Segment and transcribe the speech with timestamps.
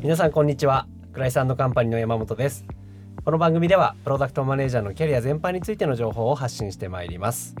[0.00, 0.86] 皆さんこんにちは。
[1.12, 2.64] クライスカンパニーの山本です。
[3.24, 7.56] この番組ではプロダクトマネージャーのキャリア全般についての情報を発信してまいります。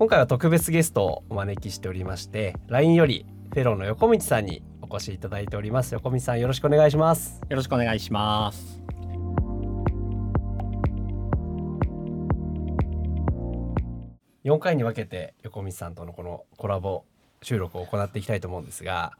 [0.00, 5.94] 今回は特別ゲストをお招きしておりまして LINE よりフェローの横道さんにお越しいただいております。
[5.94, 7.40] 横道さんよろしくお願いします。
[7.48, 8.80] よろしくお願いします。
[14.44, 17.04] 4回に分けて横道さんとのこのコラボ
[17.42, 19.12] 収録を行っていきたいと思うんですが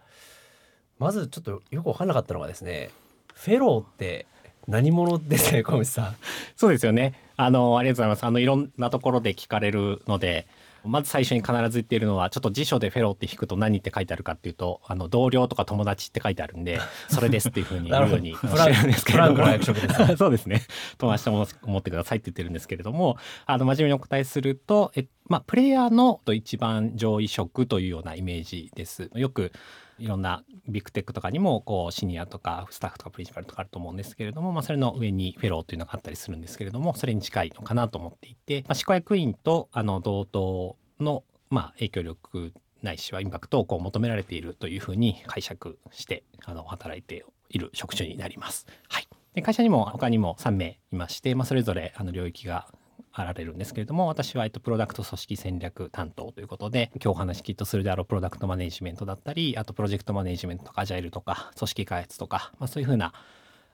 [1.04, 2.88] まずちょっとよく分からなかったのがですね
[3.34, 4.24] フェローって
[4.66, 6.16] 何者ですね 小道さん。
[6.56, 7.12] そうですよね。
[7.36, 8.24] あのありがとうございます。
[8.24, 10.46] あのいろんなところで聞かれるので
[10.82, 19.44] まず最初に必ず言っているのはちょっと辞書でフェローって引くと何って書いてあるかっていうとあの同僚とか友達って書いてあるんでそれですっていうふうに言うように してるんですけれども
[20.16, 20.62] そうですね。
[20.96, 21.30] 友達と
[21.64, 29.10] 思ってくださいって言ってるんですけれどもあの真面目にお答えするとえ、まあ、プレイヤーの一番上位職というようなイメージです。
[29.14, 29.52] よく
[29.98, 48.66] いろんなビッグテックとかにもこうシニアとかスタッフとかプリンシパルとかあると思うんですけれども、まあ、それの上にフェローというのがあったりするんですけれどもそれに近いのかなと思っていて、まあ、執行役員とあの同等のまあ影響力ないしはインパクトをこう求められているというふうに解釈してあの働いている職種になります。
[48.88, 52.68] はい、で会社にも他にも3名いまして、まあ、それぞれあの領域が
[53.16, 63.12] あられるんですけれども私は、えっと、プロダクト組織戦略担当ということで今日お話きっとするであろうプロダクトマネジメントだったりあとプロジェクトマネジメントとかアジャイルとか組織開発とか、まあ、そういうふうな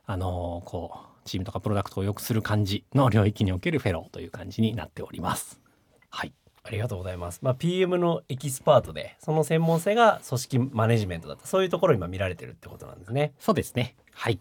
[0.05, 5.59] あのー、こうチームとかプロダクトを良くする感じの領域におけるフェローという感じになっております。
[6.09, 7.39] はいありがとうございます。
[7.41, 11.47] まあ、PM のエキスパートで、その専門性が組織マネジメントだった。
[11.47, 13.33] そういうところ今見られてるってことなんですね。
[13.39, 13.95] そうですね。
[14.13, 14.39] はい。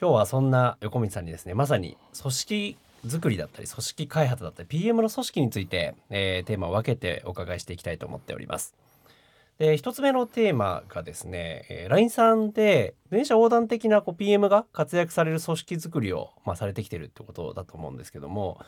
[0.00, 8.74] 今日はそんな横道さんにですね、まさに組織作りだったり組織開発だったり PM の組織について、えー、テーマを分けてお伺いしていきたいと思っております。
[9.58, 18.60] で一つ目のテーマがですね、えー、LINE さんで電車横断的なこう PM が活躍される組織づくりを、まあ、されてきてるってことだと思うんですけども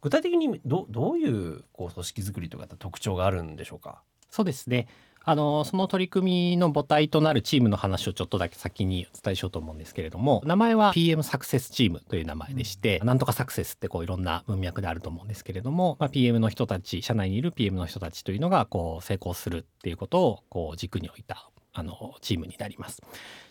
[0.00, 4.02] 具体的にどどういうこう組織づくりとか特徴があるんでしょうか？
[4.30, 4.88] そうですね
[5.24, 23.00] あのその取り組みの母体となるチームの話をちょっとだけ先にお伝えしようと思うんですけれども名前は PM サクセスチームという名前でして、うん、なんとかサクセスってこういろんな文脈であると思うんですけれども、まあ、PM の人たち社内にいる PM の人たちというのがこう成功するっていうことをこう軸に置いたあのチームになります。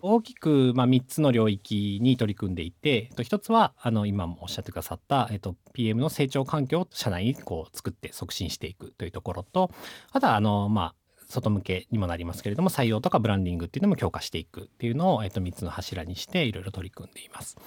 [0.01, 9.71] 大きく、まあ、3つの領域に取り組んでいて、1つはあの今もおっしゃってくださった、えっと、PM の成長環境を社内にこう作って促進していくというところと
[10.11, 10.95] あとはあの、まあ、
[11.31, 17.57] 外向けにもなりますけれども採用とかブランディングっていうのも強化していくっていうのを、えっと、3つの柱にしていろいろ取り組んでいます。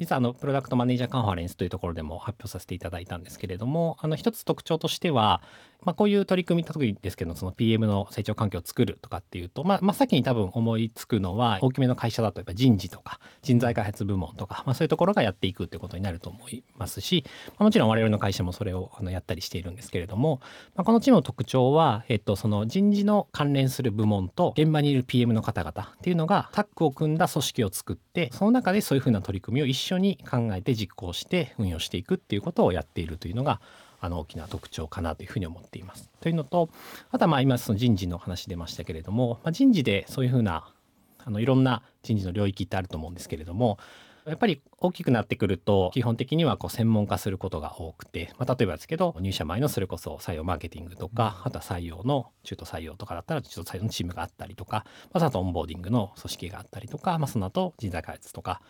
[0.00, 5.42] 実はあのプロダクトマネージャーカンファレンスというところでも発表させていただいたんですけれどもあの一つ特徴としては
[5.82, 20.40] まあ、こういう取り組み特にですけどその PM の成長環境を作るとかっていうと、まあ、真っ先に多分思いつくのは大きめの会社だとやっぱ人事とか人材開発部門とか、まあ、そういうところがやっていくってことになると思いますし、まあ、もちろん我々の会社もそれをあのやったりしているんですけれども、
[20.74, 33.60] まあ、このチームの特徴は、えっと、その人事の関連する部門と現場にいる PM の方々っていうのがタッグを組んだ組織を作ってその中でそういうふうな取り組みを一緒に考えて実行して運用していくっていうことをやっているというのが
[34.00, 36.10] あの大きな特徴かなというふうに思っています。
[36.20, 36.70] というのと
[37.10, 40.72] あとはまあ今その人事の話出ましたけれども、まあ、人事でそういうふうな
[41.18, 43.78] あのいろんな人事の領域ってあると思うんですけれども
[44.26, 58.60] やっぱり大きくなってくると基本的にはこう専門化することが多くて、まあ、例えばですけど入社前のそれこそ採用マーケティングとかあとは採用の中途採用とかだったら中途採用のチームがあったりとか、まあ、あとオンボーディングの組織があったりとか、まあ、その後人材開発とか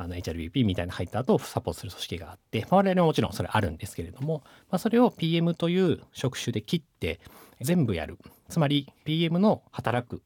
[0.00, 7.20] あの HRBP みたいな入った後サポートする組織があって、我々はもちろんそれあるんですけれども、まあ、それを PM という職種で切って
[7.60, 8.18] 全部やる
[8.48, 10.22] つまり PM の働く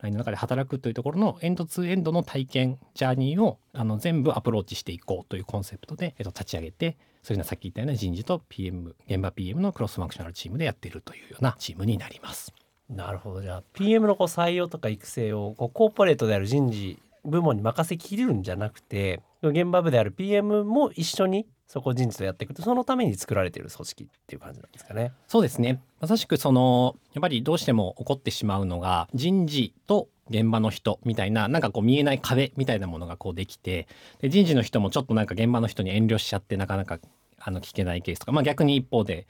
[0.00, 12.54] LINE の中で働くというところのエンドツーエンドの体験ジャーニーをあの全部アプローチしていこうというコンセプトで、えっと、立ち上げてそういうのはさっき言ったような人事と PM 現場 PM のクロスファンクショナルチームでやっているというようなチームになります。
[12.88, 25.12] なるほどじゃあ PM のこう採用とか育成をこうコーポレートである人事部門に任せきるんじゃなくて現場部である PM も一緒にそこ人事とやっていくとそのために作られている組織っていう感じなんですかね。
[25.26, 33.86] そうですねまさしくそのやっぱりどうしても起こってしまうのが人事と現場の人みたいななんかこう見えない壁みたいなものがこうできて
[34.20, 36.98] で人事の人もちょっとなんか現場の人に遠慮しちゃってなかなか
[37.38, 39.26] あの聞けないケースとか、まあ、逆に一方で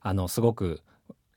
[0.00, 0.80] あのすごく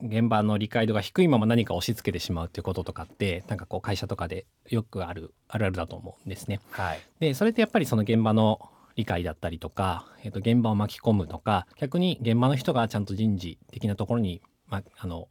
[0.01, 6.59] 現場の理解度が低いまま何か押し付けてしまうっていうこととかってなんかこう会社とかでよくあるあるあるだと思うんですね。
[6.71, 15.27] はい、でそれってやっぱりその現場の理解だったりとか、えー、と現場を巻き込むとか逆に現場の人がちゃんと人事的なところに、まあ、あの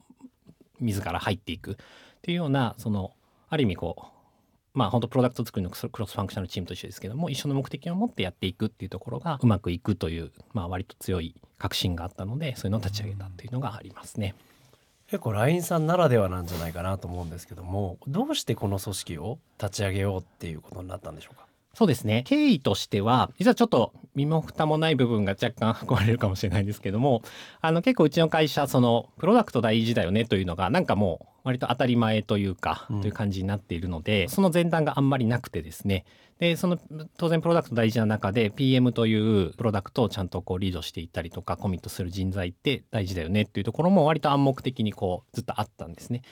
[0.81, 1.77] 自ら入っていくっ
[2.23, 3.13] ていうようなその
[3.49, 14.35] ある意味こうまあ本当プロダクト作りのクロスファンクショナルチームと一緒ですけども一緒の目的を持ってやっていくっていうところがうまくいくという、まあ、割と強い確信があったのでそういうのを立ち上げたっていうのがありますね。
[15.09, 21.47] 結構 LINE さんならではなんじゃないかなと思うんですけどもどうしてこの組織を立ち上げようっていうことになったんでしょうか？
[21.75, 22.23] そうですね。
[22.27, 27.23] 経緯としては実はちょっと身も蓋もない部分が若干含まれるかもしれないんですけども
[27.61, 36.07] あの結構うちの会社そのプロダクト大事だよねというのがなんかもう割と当たり前というか、という感じになっているのでその前段があんまりなくてですね。
[36.39, 36.79] でその
[37.17, 46.23] 当然プロダクト大事な中で PM というプロダクトをちゃんとこうリードしていったりとかコミットする人材って大事だよねっていうところも割と暗黙的にこうずっとあったんですね。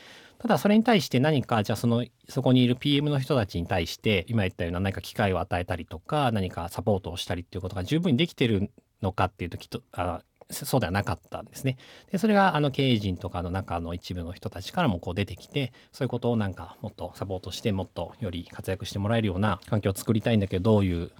[0.43, 8.73] ただそれに対して何かじゃあそのそこにいる PM の人たちに対して今言ったような何か機会を与えたりとか何かサポートをしたりっていうことが十分にできてる
[9.03, 11.77] のかっていうときとあそうではなかったんですね。
[12.11, 21.12] でそれがあの経営陣とかの中の一部の人たちからもこう出てきてそういうことをなんかもっとサポートしてもっとより活躍してもらえるような環境を作りたいんだけどどういう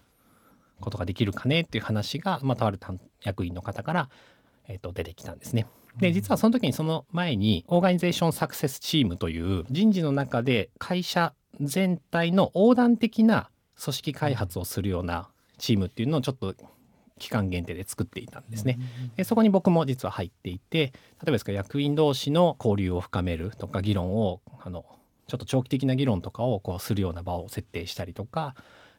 [0.81, 2.81] ことができるかねっていう話が、まあ、とある
[3.23, 4.09] 役員の方から、
[4.67, 5.69] えー、と出てきたんですね。
[5.99, 13.50] で実はその時にその前にオーガニゼーションサクセスチームという人事の中で会社全体の横断的な
[13.83, 15.29] 組織開発をするような
[15.59, 16.55] チームっていうのをちょっと
[17.19, 18.79] 期間限定で作っていたんですね。
[19.17, 20.93] でそこに僕も実は入っていて例え
[21.27, 24.85] ばですか役員同士の交流を深めるとか議論をあの
[25.29, 28.55] ちょっと長期的な議論とかをこうするような場を設定したりとか、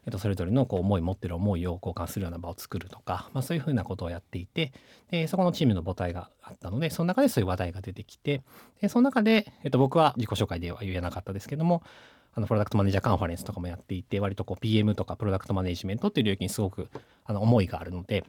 [0.06, 4.72] えっと、それぞれのこう思い持ってる思いを交換するような場を作るとか、まあ、そういうふうなことをやっていて
[5.10, 8.42] でそこのチームの母体があったのでその中でそういう話題が出てきて
[8.80, 11.82] でその中で、えっと、僕は自己紹介では言えなかったですけども
[12.34, 16.88] あのプロダクトマネージャーカンファレンスとかもやっていて割とこう PM とかプロダクトマネジメントっていう領域にすごく
[17.24, 18.24] あの思いがあるので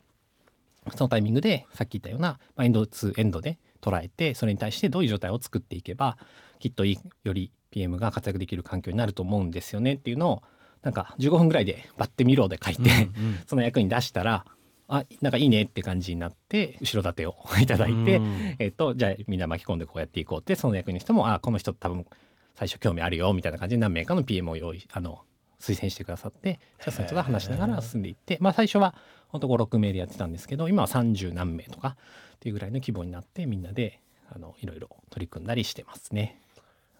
[0.95, 6.18] そのタイミングでさっき言ったような、まあ、エンドツーエンドで捉えてそれに対してどういう状態を作っていけば
[6.60, 10.44] きっといいより PM が活躍できる環境になると思うんですよねっていうのを
[10.85, 12.81] なんか15分ぐらいでバッて見ろで書いて、
[13.17, 14.45] うんうん、その役に出したら
[14.87, 18.21] あなんかいいねって感じになって後ろ盾を いただいて、
[18.59, 22.05] えっとじゃあみんな巻き込んでこうやっていこうってその役の人もあこの人多分
[22.53, 25.21] 最初興味あるよみたいな感じで何名かの PM を用意あの
[25.59, 28.93] 推薦してくださってじゃあその人が話しながら進んでいってまあ最初は
[29.29, 31.97] ほんと56名でやってたんですけど今は30何名とか
[32.35, 36.39] っていうぐらいの規模になってみんなであのいろいろ取り組んだりしてますね。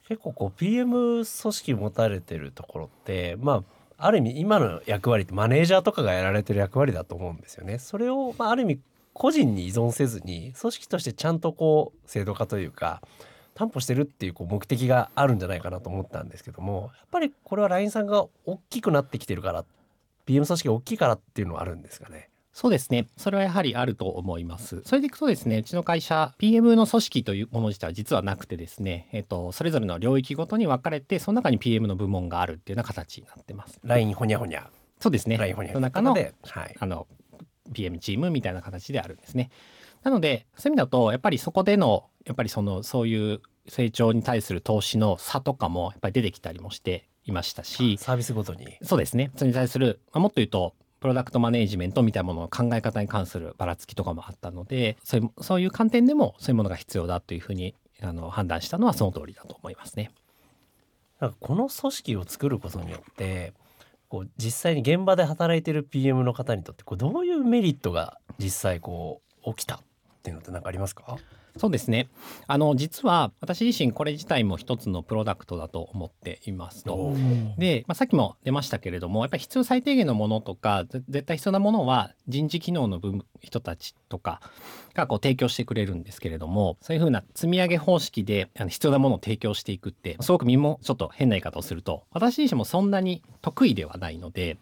[0.08, 3.64] 結構こう PM 組織持たれてるところってまあ
[3.98, 7.80] ある意味今の役割ってマネージャーとかがやられてる役割だと思うんですよね。
[7.80, 8.80] それを、まあ、ある意味
[9.14, 13.02] 個人に依存せずに組織としてちゃんとこう制度化というか
[13.54, 19.64] 担保してるっていうこう目的があるんじゃないかなと思ったんですけどもやっぱりこれは LINE さんが大きくなってきてるから
[20.26, 22.30] PM 組織が大きいからっていうのはあるんですかね。
[22.56, 23.08] そうですね。
[23.18, 24.82] それはやはりあると思います。
[24.86, 33.78] それでいくとですね、うちの会社、PM の組織というもの自体は実はなくてですね、えっと、それぞれの領域ごとに分かれて、その中に PM の部門があるっていうような形になってます。
[33.84, 34.70] LINE ほにゃほにゃ。
[35.02, 35.38] そうですね。
[35.38, 37.08] LINE ほにゃの中の、はい、あの、
[37.74, 39.50] PM チームみたいな形であるんですね。
[40.04, 50.76] なので、そういう意味だと、やっぱりそこでの、やっぱりその、そういう成長に対する投資の差とかもやっぱり出てきたりもしていましたしサービスごとにそうですねそれに対する、まあ、もっと言うと
[51.06, 60.10] プロダクトマネージメントみたいなものの考え方に関するばらつきとかもあったのでそういうそういう観点でもそういうものが必要だというふうにあの判断したのはその通りだと思いますね。
[61.20, 63.54] なんかこの組織を作ることによって
[64.10, 69.80] こう実際に現場で働いてる PM の方にとってこうどういうメリットが実際こう起きたっ
[70.24, 71.18] ていうのって何かありますか？
[71.58, 72.10] そうですね
[72.48, 77.16] あの実は私自身これ自体も一つのプロダクトだと思っていますと。
[77.58, 83.00] で、まあ、さっきも出ましたけれどもやっぱり必要最低限のものとか絶対必要なものは人事機能の
[83.42, 84.42] 人たちとか
[84.94, 94.58] がこう提供してくれるんですけれどもそういうふうな積み上げ方式であの必要なものを提供していくってすごく身もちょっと変な言い方をすると私自身もそんなに得意ではないので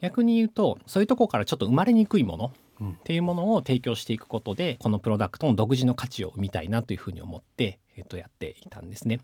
[0.00, 2.52] 逆に言うとそういうとこからちょっと生まれにくいもの
[2.82, 9.20] っていうものを提供していくことでこのプロダクトの独自の価値を生みたいなというふうに思って、えっと、やっていたんですね。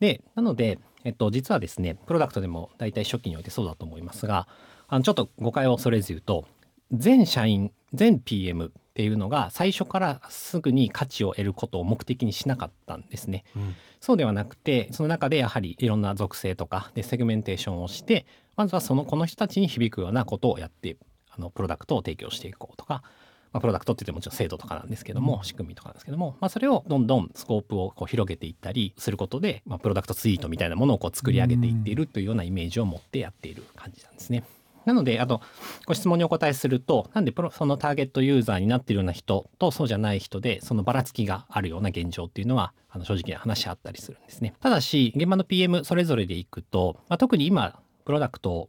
[0.00, 4.48] でなので、えっと、実はですねプロダクトでも大体初期においてそうだと思いますが
[4.88, 6.46] あのちょっと誤解を恐れず言うと
[6.92, 13.44] 全社員全 PM っていうのが最初からすぐに価値を得ることを目的にしなかったんですね。
[13.56, 18.26] うん、そうではなくてその中でやはりいろんな属性とかでセグメンテーションをして
[18.56, 20.96] まずはそのこの人たちに響くようなことをやって
[21.36, 23.02] あのプロダクトを提供していこうとか、
[23.52, 34.44] まあ、プロダクトって言ってももちろん制度とかなんですけども、うん、仕組みとかなんですけども、まあ、それをどんどんスコープをこう広げていったりすることで、まあ、プロダクトツイートみたいなものをこう作り上げていっているというようなイメージを持ってやっている感じなんですね。
[34.86, 35.42] なので、あと、
[35.86, 44.54] ご質問にお答えすると、なんでプロそのターゲットユーザーになっているような人とそうじゃない人で、そのばらつきがあるような現状っていうのは、あの正直な話し合ったりするんですね。
[44.60, 48.68] ただし、現場の PM それぞれでいくと、まあ、特に今、プロダクトを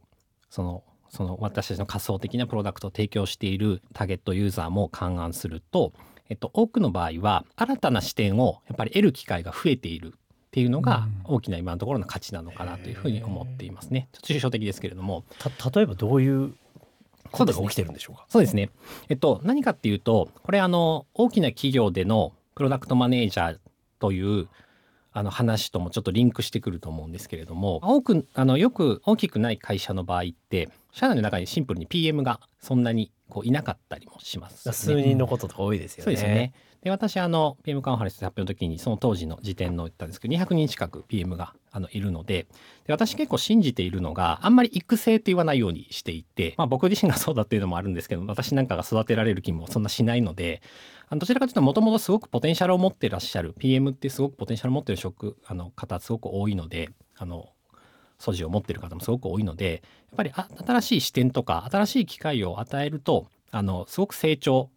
[0.50, 5.92] そのその私たちの仮想的なプロダクトを提供しているターゲットユーザーも勘案すると、
[6.30, 14.08] えっと、多くの場合は新たな視点をやっぱり得る機会が増えているっていうのが大きな今のところの価値なのかなというふうに思っていますね。
[14.12, 15.24] ちょっと抽象的ですけれども。
[15.38, 16.54] た例えばどういう
[17.30, 18.26] ことが起きてるんでしょうか？
[18.28, 18.70] そうですね。
[19.08, 23.58] えっと何かっていうとこれあの大きな企業でのプロダクトマネージャー
[23.98, 24.48] という
[25.12, 36.04] あの話ともちょっとリンクしてくると思うんですけれども多くあのよく大きくない会社の場合って社内の中にシンプルに PM がそんなにこういなかったりもします、ね、数人のこととか多いですよね。
[36.04, 36.52] そうですね。
[36.82, 42.46] で私あの PM カンファレンス発表の時にその当時の時点の言ったんですけど200人近く PM があのいるので
[42.86, 50.62] で私結構信じているのがあんまり育成って言わないようにしていて、まあ、僕自身がそうだっていうのもあるんですけど私なんかが育てられる気もそんなしないので
[51.08, 57.48] あのどちらかというともともとすごくポテンシャルを持ってらっしゃる PM ってすごくポテンシャルを持ってる職あの方すごく多いのであの
[58.18, 60.32] 素地を持ってる方もすごく多いのでやっぱり
[60.66, 64.70] 新しい視点とか新しい機会を与えるとあのすごく成長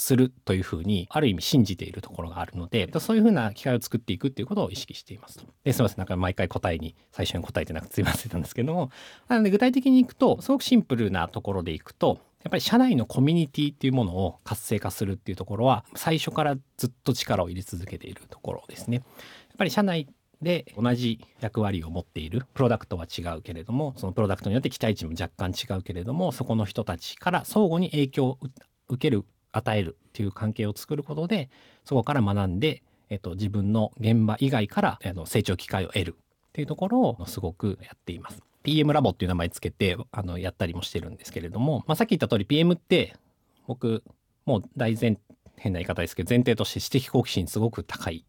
[0.00, 5.44] するというふうにある意味信じているところがあるのでそういうふうな機会を作っていくっていうことを意識していますと。
[5.62, 8.90] ですみませんなんか毎回答えに最初に答えてなくてすいませんなんですけども
[9.28, 18.96] なので具体的にいくとすごくシンプルなところでいくとやっぱり社内のコミュニティっていうものを活性化するっていうところは最初からずっと力を入れ続けているところですね。
[18.96, 19.04] やっ
[19.58, 20.08] ぱり社内
[20.40, 28.38] で同じ役割を持っているプロダクトは違うけれどもそのプロダクトによって期待値も若干違うけれどもそこの人たちから相互に影響を
[28.88, 31.50] 受ける与えるっていう関係を作ることで
[31.84, 38.42] そこから学んで、えっと、自分の現場以外からあの成長機会を得るっていうところをすごくやっています。
[38.62, 43.14] PM ラボっていう名前つけてあのやったりもしてるんですけれども、まあ、さっき言った通り PM って
[43.66, 44.02] 僕
[44.44, 45.16] もう大前
[45.56, 48.24] 変な言い方ですけど前提として知的好奇心すごく高い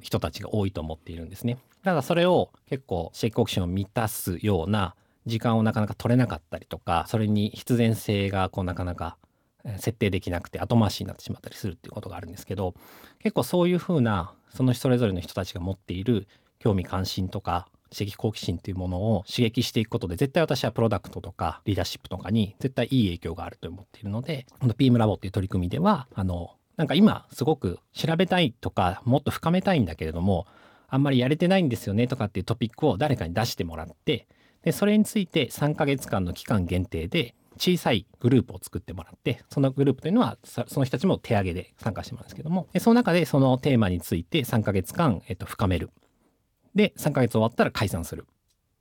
[0.00, 1.58] 人たちが多いと思っているんですね。
[1.84, 4.94] ただそれを結構知的好奇心を満たすような
[5.26, 9.16] 時間をなかなか取れなかったりとかそれに必然性がこうなかなか
[9.76, 12.74] 設定できなくて後回しになってしまったりするっていうことがあるんですけど
[13.20, 16.26] 結構そういうふうなそのそれぞれの人たちが持っている
[16.58, 30.46] 興味関心とか知的好奇心っていうものを刺激していくことで絶対私はプロダクトとかリーダーシップとかに絶対いい影響があると思っているのでこの PM ラボっていう取り組みではあのなんか今すごく調べたいとかもっと深めたいんだけれども
[30.88, 34.26] あんまりやれてないんですよねとかっていうトピックを誰かに出してもらって
[34.62, 45.90] でそれについて3ヶ月間の期間限定で小さいグループを作ってもらってそのグループというのはその人たちも手上げで参加してもらうんですけどもその中でそのテーマについて3ヶ月間、えっと、深める。
[46.74, 48.26] で3ヶ月終わったら解散する。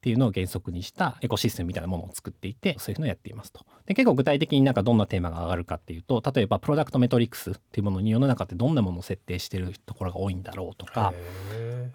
[0.02, 3.64] っていうのを原則にしたエコシステムみたいなものを作っていてそういうのをやっていますと。
[3.86, 11.14] で結構具体的になんかどんなテーマが上がるかっていうと例えばプロダクトメトリクスっていうものに世の中ってどんなものを設定してるところが多いんだろうとか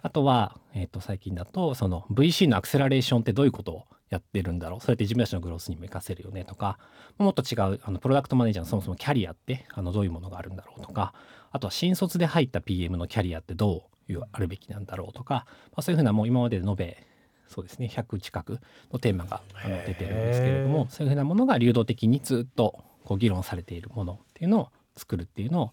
[0.02, 4.80] あとは、えー、と最近だとその VC のアクセラレーションってどういうことをやってるんだろう。
[4.80, 6.78] それって自分たちのグロースにも活かせるよねとか
[7.18, 11.14] もっと違うあのプロダクトマネージャーのそもそもキャリアってあのどういうものがあるんだろうとか
[11.50, 17.06] あとは新卒で入った PM のキャリアってどういうあるべきなんだろうとか、まあ、そういうふうなもう今までで延べ
[17.48, 18.60] そうですね100近く
[18.92, 25.72] のテーマがあの出てるんですけれどもそういうふうなものが流動的にずっとこう議論されているものっていうのを作るっていうのを、ま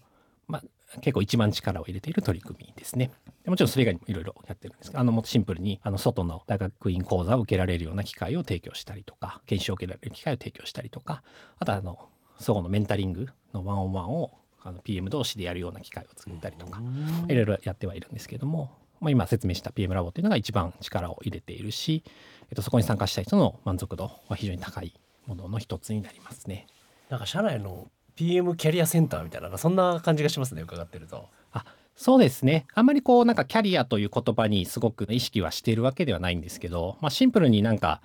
[1.00, 3.10] 結構一番力を入れている取り組みですね。
[3.46, 11.22] もちろんそれ以外にもいろいろやってるんですがあのもっとシンプルにあの外の大学院講座を受けられるような機会を提供したりとか研修を受けられる機会を提供したりとか
[11.58, 11.98] あとはあの
[12.38, 14.32] 相互のメンタリングのワンオンワンを
[14.62, 16.80] あの PM 同士でやるような機会を作ったりとか
[17.28, 18.70] いろいろやってはいるんですけども
[19.04, 22.02] まあ、今説明した PM ラボっていうのが一番力を入れているし、
[22.48, 24.94] えっと、そこに参加した人の満足度は非常に高い
[25.26, 26.66] ものの一つになりますね。
[27.10, 31.28] なんか社内の PM キャリアセンターみたいなそんな感じがしますね伺ってると。
[31.52, 31.64] あ
[31.96, 38.00] そうですねあんまりこうなんかキャリアという言葉にすごく意識はしているわけではないんですけど、まあ、シンプルになんか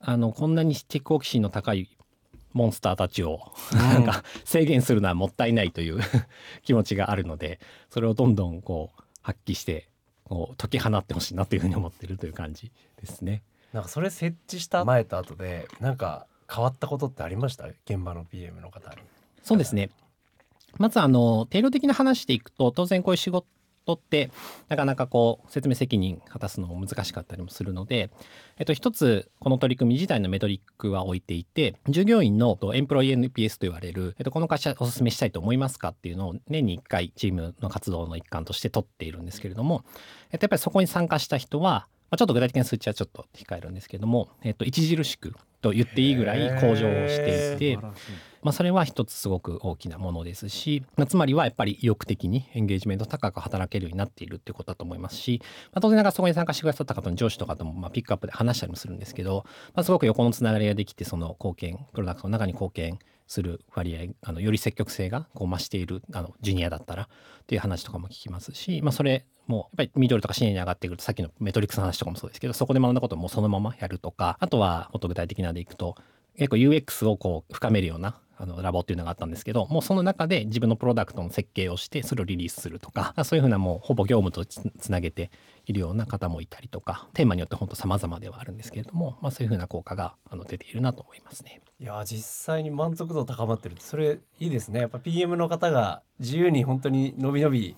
[0.00, 1.88] あのこんなに知的好奇心の高い
[2.52, 3.40] モンスターたちを
[3.72, 6.00] なんか制限するのはもったいないという
[6.62, 7.58] 気持ちがあるので
[7.90, 9.88] それをどんどんこう発揮して
[10.24, 13.42] こう解き放ってほしいなというふうに思ってるという感じですね。
[13.72, 17.66] なんかそれ設置した前と後でなんか変わったことってありました？
[17.66, 18.96] 現場の PM の方に。
[19.46, 19.90] そうですね。
[20.76, 23.46] まずあの定量的な話でいくと当然こういう仕事
[23.92, 24.32] って
[24.68, 28.10] なかなかこう説明責任果たすのも難しかったりもするので、
[28.58, 39.84] えっと、一つこの取り組み自体のメトリックは置いていて従業員のエンプロイ NPS と言われる、えっと、この会社お勧めしたいと思いますかっていうのを年に1回チームの活動の一環として取っているんですけれども、
[40.32, 45.34] えっと、やっぱりそこに参加した人はまあ、ちょっと具体的な数値はちょっと控えるんですけども、えっと、著しく
[45.66, 47.78] と言っていいぐらい向上していて
[48.42, 55.40] まあ、それは一つすごく大きなものですし、まあ、つまりはやっぱり意欲的にエンゲージメント高く働けるようになっているっていうことだと思いますし、
[55.72, 59.44] まあ、当然ながらそこに参加してくださった方の上司とかともまあピックアップで話したりもするんですけど、
[59.74, 67.08] まあ、すごく横のつながりができてその貢献プロダクトの中に貢献する割合あのより積極性がこう増しているあのジュニアだったらっ
[67.46, 75.96] ていう話とかも聞きますし、まあ、それもやっぱりミドルとかシニアに上がってくるとさっきのメトリックスの話とかもそうですけどそこで学んだことをもうそのままやるとかあとはもっと具体的なでいくと
[76.36, 85.30] 結構 UX をこう深めるようなあのラボっていうのがあったんですけどもうその中で自分のプロダクトの設計をしてそれをリリースするとかそういうふうなもうほぼ業務とつなげて
[85.66, 91.60] いるような方もいたりとかテーマによって本当様々ではあるんですけれども、まあ、そういうふうな効果があの出ているなと思いますね。
[91.78, 97.76] いや実際に満足度高まってるそれいいですねやっぱ PM の方が自由に本当にのびのび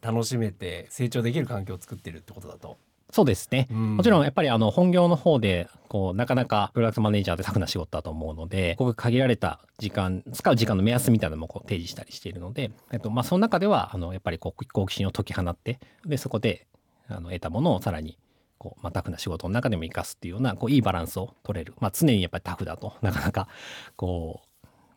[0.00, 2.78] 楽しめて成長できる環境を作ってるってことだと、
[3.12, 3.68] そうですね。
[3.70, 3.96] うん。
[3.96, 16.66] もちろんやっぱりあの本業の方でこうなかなかプロダクトマネージャーってタフな仕事だと思うのでここ限られた時間使う時間の目安みたいなのもこう提示したりしているので、えっとまあ、その中ではあのやっぱりこう好奇心を解き放ってでそこで
[17.08, 18.18] あの得たものをさらに
[18.58, 23.48] こう、まあ、タフな仕事の中でも生かすっていうようなこういいバランスを取れる、まあ、常にやっぱりタフだとなかなか
[23.96, 24.42] こ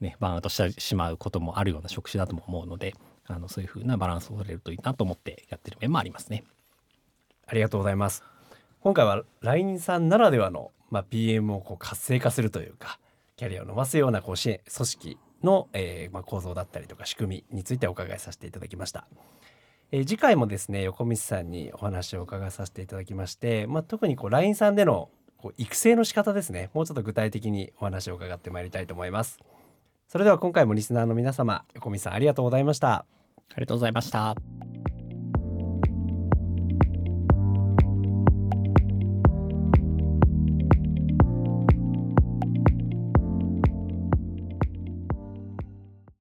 [0.01, 2.93] うねバーンアウトしてしまうこともあるような職種だとも思うので
[3.25, 6.43] あのそういうふうなバランスを取れるといいなと思ってやってる面もありますね。
[7.47, 8.23] ありがとうございます
[8.81, 12.99] 今回は LINE さんならではの、まあ、PM をこう活性化するというか
[13.37, 19.07] キャリアを伸ばすようなこう支援組織の、えーまあ、構造だったりとか仕組みについてお伺いさせていただきました。
[19.91, 29.39] えー次回もですね横道さんにお話を伺いさせていただきまして、まあ、特にこう LINE さんでのこう育成の仕方ですねもうちょっと具体的にお話を伺ってまいりたいと思います。
[30.07, 32.91] それでは今回もリスナーの皆様横道さんありがとうございました。
[32.91, 33.05] あ
[33.57, 34.35] りがとうございました。